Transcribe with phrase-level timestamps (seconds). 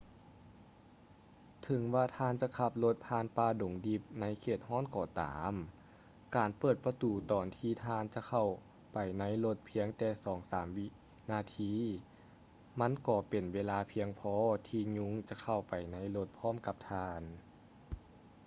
[1.63, 5.53] ເຖິງວ່າທ່ານຈະຂັບລົດຜ່ານປ່າດົງດິບໃນເຂດຮ້ອນກໍຕາມ
[6.35, 8.47] ການເປີດປະຕູຕອນທີ່ທ່ານຈະເຂົ້າ
[8.93, 10.87] ໄປໃນລົດພຽງແຕ່ສອງສາມວິ
[11.31, 11.73] ນາທີ
[12.79, 14.35] ມັນກໍເປັນເວລາພຽງພໍ
[14.67, 17.21] ທີ່ຍຸງຈະເຂົ້າໄປໃນລົດພ້ອມກັບທ່ານ